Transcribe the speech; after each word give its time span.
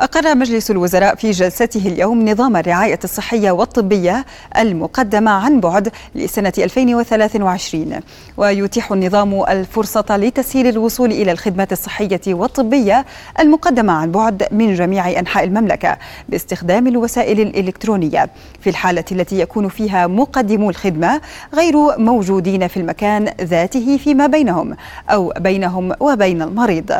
أقر 0.00 0.34
مجلس 0.34 0.70
الوزراء 0.70 1.14
في 1.14 1.30
جلسته 1.30 1.88
اليوم 1.88 2.28
نظام 2.28 2.56
الرعاية 2.56 2.98
الصحية 3.04 3.50
والطبية 3.50 4.24
المقدمة 4.58 5.30
عن 5.30 5.60
بعد 5.60 5.88
لسنة 6.14 6.52
2023 6.58 8.00
ويتيح 8.36 8.92
النظام 8.92 9.42
الفرصة 9.48 10.04
لتسهيل 10.16 10.66
الوصول 10.66 11.10
إلى 11.12 11.32
الخدمات 11.32 11.72
الصحية 11.72 12.20
والطبية 12.28 13.04
المقدمة 13.40 13.92
عن 13.92 14.12
بعد 14.12 14.46
من 14.50 14.74
جميع 14.74 15.18
أنحاء 15.18 15.44
المملكة 15.44 15.96
باستخدام 16.28 16.86
الوسائل 16.86 17.40
الإلكترونية. 17.40 18.30
في 18.60 18.70
الحالة 18.70 19.04
التي 19.12 19.40
يكون 19.40 19.68
فيها 19.68 20.06
مقدمو 20.06 20.70
الخدمة 20.70 21.20
غير 21.54 21.98
موجودين 21.98 22.68
في 22.68 22.76
المكان 22.76 23.28
ذاته 23.40 23.96
فيما 23.96 24.26
بينهم 24.26 24.76
أو 25.10 25.32
بينهم 25.38 25.92
وبين 26.00 26.42
المريض. 26.42 26.92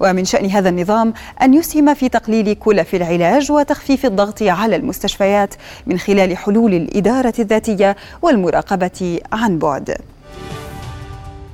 ومن 0.00 0.24
شأن 0.24 0.50
هذا 0.50 0.68
النظام 0.68 1.14
أن 1.42 1.54
يسهم 1.54 1.94
في 1.94 2.08
تقليل 2.08 2.45
تقليل 2.46 2.58
كلف 2.58 2.94
العلاج 2.94 3.52
وتخفيف 3.52 4.06
الضغط 4.06 4.42
على 4.42 4.76
المستشفيات 4.76 5.54
من 5.86 5.98
خلال 5.98 6.36
حلول 6.36 6.74
الإدارة 6.74 7.34
الذاتية 7.38 7.96
والمراقبة 8.22 9.20
عن 9.32 9.58
بعد. 9.58 9.96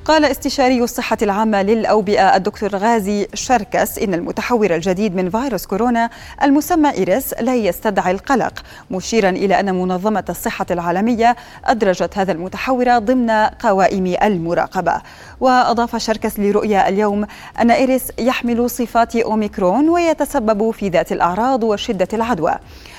قال 0.05 0.25
استشاري 0.25 0.83
الصحة 0.83 1.17
العامة 1.21 1.61
للأوبئة 1.61 2.35
الدكتور 2.35 2.75
غازي 2.75 3.27
شركس 3.33 3.99
إن 3.99 4.13
المتحور 4.13 4.75
الجديد 4.75 5.15
من 5.15 5.29
فيروس 5.29 5.65
كورونا 5.65 6.09
المسمى 6.43 6.89
إيريس 6.91 7.33
لا 7.33 7.55
يستدعي 7.55 8.11
القلق 8.11 8.53
مشيرا 8.91 9.29
إلى 9.29 9.59
أن 9.59 9.75
منظمة 9.75 10.23
الصحة 10.29 10.65
العالمية 10.71 11.35
أدرجت 11.65 12.17
هذا 12.17 12.31
المتحور 12.31 12.97
ضمن 12.97 13.31
قوائم 13.59 14.15
المراقبة. 14.23 15.01
وأضاف 15.39 15.95
شركس 15.95 16.39
لرؤيا 16.39 16.89
اليوم 16.89 17.25
أن 17.59 17.71
إيريس 17.71 18.03
يحمل 18.19 18.69
صفات 18.69 19.15
أوميكرون 19.15 19.89
ويتسبب 19.89 20.71
في 20.71 20.89
ذات 20.89 21.11
الأعراض 21.11 21.63
وشدة 21.63 22.07
العدوى. 22.13 22.55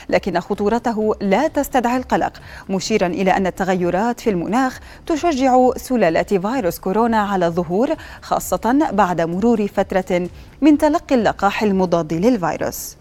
لكن 0.08 0.40
خطورته 0.40 1.14
لا 1.20 1.48
تستدعي 1.48 1.96
القلق 1.96 2.32
مشيرا 2.68 3.06
إلى 3.06 3.36
أن 3.36 3.46
التغيرات 3.46 4.20
في 4.20 4.30
المناخ 4.30 4.80
تشجع 5.06 5.70
سلالات 5.76 6.34
فيروس 6.34 6.78
كورونا 6.78 7.18
على 7.18 7.46
الظهور 7.46 7.94
خاصة 8.22 8.90
بعد 8.92 9.20
مرور 9.20 9.66
فترة 9.66 10.28
من 10.60 10.78
تلقي 10.78 11.14
اللقاح 11.14 11.62
المضاد 11.62 12.12
للفيروس. 12.12 12.96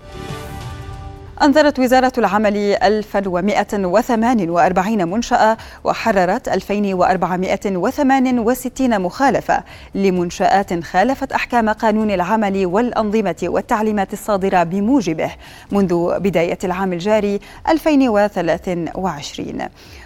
أنذرت 1.43 1.79
وزارة 1.79 2.13
العمل 2.17 2.57
1148 2.83 5.09
منشأة 5.09 5.57
وحررت 5.83 6.49
2468 6.49 9.01
مخالفة 9.01 9.63
لمنشآت 9.95 10.83
خالفت 10.83 11.31
أحكام 11.31 11.69
قانون 11.69 12.11
العمل 12.11 12.65
والأنظمة 12.65 13.35
والتعليمات 13.43 14.13
الصادرة 14.13 14.63
بموجبه 14.63 15.31
منذ 15.71 16.19
بداية 16.19 16.57
العام 16.63 16.93
الجاري 16.93 17.39
2023 17.69 19.57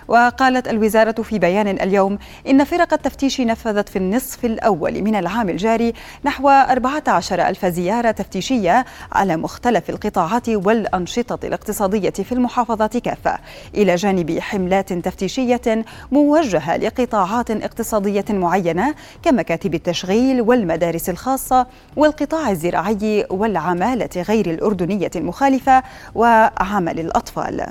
وقالت 0.08 0.68
الوزارة 0.68 1.22
في 1.22 1.40
بيان 1.40 1.68
اليوم 1.68 2.18
إن 2.50 2.64
فرق 2.64 2.94
التفتيش 2.94 3.42
نفذت 3.42 3.90
في 3.90 3.96
النصف 3.96 4.46
الأول 4.46 5.02
من 5.02 5.16
العام 5.16 5.50
الجاري 5.50 5.94
نحو 6.24 6.50
14 6.50 7.48
ألف 7.48 7.66
زيارة 7.66 8.12
تفتيشية 8.12 8.86
على 9.12 9.38
مختلف 9.38 9.90
القطاعات 9.90 10.50
والأنشطة 10.50 11.27
الاقتصادية 11.32 12.10
في 12.10 12.32
المحافظات 12.32 12.98
كافة 12.98 13.40
إلى 13.76 13.96
جانب 13.96 14.40
حملات 14.40 14.94
تفتيشية 14.94 15.86
موجهة 16.12 16.78
لقطاعات 16.78 17.52
اقتصادية 17.52 18.26
معينة 18.30 18.96
كمكاتب 19.24 19.74
التشغيل 19.74 20.42
والمدارس 20.42 21.10
الخاصة 21.10 21.68
والقطاع 21.96 22.52
الزراعي 22.52 23.26
والعمالة 23.30 24.22
غير 24.22 24.52
الأردنية 24.52 25.12
المخالفة 25.16 25.84
وعمل 26.16 27.00
الأطفال. 27.00 27.68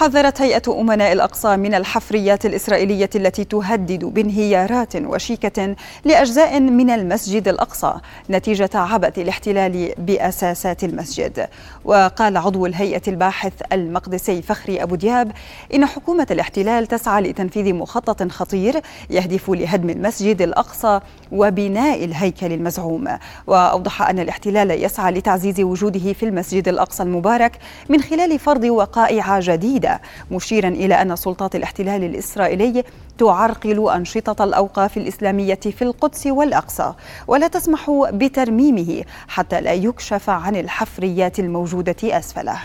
حذرت 0.00 0.40
هيئة 0.40 0.80
أمناء 0.80 1.12
الأقصى 1.12 1.56
من 1.56 1.74
الحفريات 1.74 2.46
الإسرائيلية 2.46 3.10
التي 3.14 3.44
تهدد 3.44 4.04
بانهيارات 4.04 4.96
وشيكة 4.96 5.76
لأجزاء 6.04 6.60
من 6.60 6.90
المسجد 6.90 7.48
الأقصى 7.48 7.94
نتيجة 8.30 8.70
عبث 8.74 9.18
الاحتلال 9.18 9.94
بأساسات 9.98 10.84
المسجد. 10.84 11.48
وقال 11.84 12.36
عضو 12.36 12.66
الهيئة 12.66 13.02
الباحث 13.08 13.52
المقدسي 13.72 14.42
فخري 14.42 14.82
أبو 14.82 14.94
دياب 14.94 15.32
إن 15.74 15.86
حكومة 15.86 16.26
الاحتلال 16.30 16.86
تسعى 16.86 17.22
لتنفيذ 17.22 17.74
مخطط 17.74 18.30
خطير 18.32 18.80
يهدف 19.10 19.50
لهدم 19.50 19.90
المسجد 19.90 20.42
الأقصى 20.42 21.00
وبناء 21.32 22.04
الهيكل 22.04 22.52
المزعوم. 22.52 23.08
وأوضح 23.46 24.02
أن 24.02 24.18
الاحتلال 24.18 24.70
يسعى 24.70 25.12
لتعزيز 25.12 25.60
وجوده 25.60 26.12
في 26.12 26.22
المسجد 26.22 26.68
الأقصى 26.68 27.02
المبارك 27.02 27.58
من 27.88 28.02
خلال 28.02 28.38
فرض 28.38 28.64
وقائع 28.64 29.40
جديدة 29.40 29.89
مشيرا 30.30 30.68
إلى 30.68 30.94
أن 30.94 31.16
سلطات 31.16 31.54
الاحتلال 31.54 32.04
الإسرائيلي 32.04 32.84
تعرقل 33.18 33.90
أنشطة 33.90 34.44
الأوقاف 34.44 34.96
الإسلامية 34.96 35.54
في 35.54 35.82
القدس 35.82 36.26
والأقصى. 36.26 36.92
ولا 37.26 37.48
تسمح 37.48 37.90
بترميمه 38.12 39.04
حتى 39.28 39.60
لا 39.60 39.72
يكشف 39.72 40.30
عن 40.30 40.56
الحفريات 40.56 41.38
الموجودة 41.38 41.96
أسفله. 42.04 42.58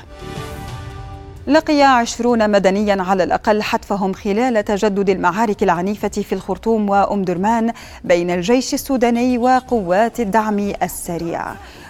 لقي 1.47 1.81
عشرون 1.81 2.51
مدنيا 2.51 3.03
على 3.03 3.23
الأقل 3.23 3.61
حتفهم 3.61 4.13
خلال 4.13 4.65
تجدد 4.65 5.09
المعارك 5.09 5.63
العنيفة 5.63 6.07
في 6.07 6.33
الخرطوم 6.33 6.89
وأم 6.89 7.23
درمان 7.23 7.73
بين 8.03 8.31
الجيش 8.31 8.73
السوداني 8.73 9.37
وقوات 9.37 10.19
الدعم 10.19 10.73
السريع. 10.83 11.45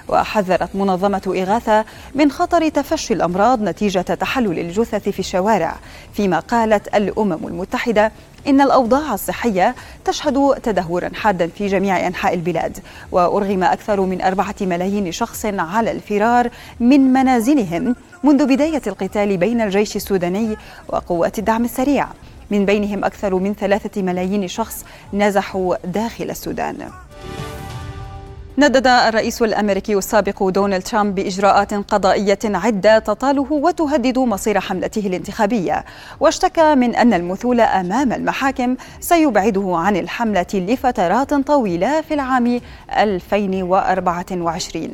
وحذرت 0.07 0.75
منظمة 0.75 1.21
إغاثة 1.27 1.85
من 2.15 2.31
خطر 2.31 2.69
تفشي 2.69 3.13
الأمراض 3.13 3.61
نتيجة 3.61 4.01
تحلل 4.01 4.59
الجثث 4.59 5.09
في 5.09 5.19
الشوارع. 5.19 5.75
فيما 6.13 6.39
قالت 6.39 6.95
الأمم 6.95 7.47
المتحدة 7.47 8.11
إن 8.47 8.61
الأوضاع 8.61 9.13
الصحية 9.13 9.75
تشهد 10.05 10.55
تدهورا 10.63 11.09
حادا 11.13 11.47
في 11.47 11.67
جميع 11.67 12.07
أنحاء 12.07 12.33
البلاد. 12.33 12.77
وأرغم 13.11 13.63
أكثر 13.63 14.01
من 14.01 14.21
أربعة 14.21 14.55
ملايين 14.61 15.11
شخص 15.11 15.45
على 15.45 15.91
الفرار 15.91 16.49
من 16.79 17.13
منازلهم 17.13 17.95
منذ 18.23 18.45
بداية 18.45 18.81
القتال 18.87 19.37
بين 19.37 19.61
الجيش 19.61 19.95
السوداني 19.95 20.55
وقوات 20.87 21.39
الدعم 21.39 21.65
السريع. 21.65 22.07
من 22.51 22.65
بينهم 22.65 23.05
أكثر 23.05 23.35
من 23.35 23.53
ثلاثة 23.53 24.01
ملايين 24.01 24.47
شخص 24.47 24.85
نزحوا 25.13 25.75
داخل 25.85 26.29
السودان. 26.29 26.77
ندد 28.57 28.87
الرئيس 28.87 29.41
الأمريكي 29.41 29.93
السابق 29.93 30.43
دونالد 30.49 30.83
ترامب 30.83 31.15
بإجراءات 31.15 31.73
قضائية 31.73 32.39
عدة 32.45 32.99
تطاله 32.99 33.47
وتهدد 33.51 34.19
مصير 34.19 34.59
حملته 34.59 35.07
الانتخابية. 35.07 35.85
واشتكى 36.19 36.75
من 36.75 36.95
أن 36.95 37.13
المثول 37.13 37.61
أمام 37.61 38.13
المحاكم 38.13 38.75
سيبعده 38.99 39.71
عن 39.77 39.95
الحملة 39.95 40.45
لفترات 40.53 41.33
طويلة 41.33 42.01
في 42.01 42.13
العام 42.13 42.61
2024 42.97 44.89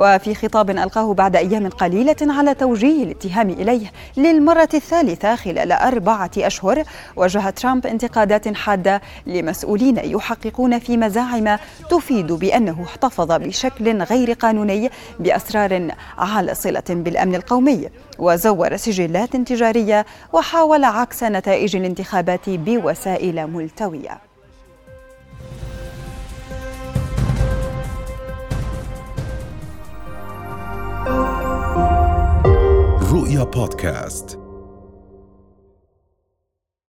وفي 0.00 0.34
خطاب 0.34 0.70
ألقاه 0.70 1.14
بعد 1.14 1.36
أيام 1.36 1.68
قليلة 1.68 2.16
على 2.22 2.54
توجيه 2.54 3.04
الاتهام 3.04 3.50
إليه 3.50 3.92
للمرة 4.16 4.68
الثالثة 4.74 5.36
خلال 5.36 5.72
أربعة 5.72 6.30
أشهر 6.38 6.84
وجه 7.16 7.50
ترامب 7.50 7.86
انتقادات 7.86 8.56
حادة 8.56 9.00
لمسؤولين 9.26 9.96
يحققون 9.96 10.78
في 10.78 10.96
مزاعم 10.96 11.58
تفيد 11.90 12.32
بأنه 12.32 12.84
احتفظ 12.84 13.32
بشكل 13.32 14.02
غير 14.02 14.32
قانوني 14.32 14.90
بأسرار 15.18 15.88
على 16.18 16.54
صلة 16.54 16.82
بالأمن 16.88 17.34
القومي 17.34 17.88
وزور 18.18 18.76
سجلات 18.76 19.36
تجارية 19.36 20.06
وحاول 20.32 20.84
عكس 20.84 21.22
نتائج 21.24 21.76
الانتخابات 21.76 22.48
بوسائل 22.50 23.46
ملتوية. 23.46 24.29
رؤيا 33.30 33.44
بودكاست 33.44 34.39